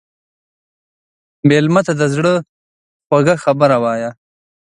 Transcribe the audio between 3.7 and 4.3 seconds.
وایه.